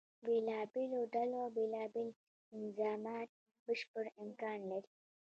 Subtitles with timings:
[0.25, 2.09] بېلابېلو ډلو بیلا بیل
[2.57, 3.29] انظامات
[3.65, 4.91] بشپړ امکان لري.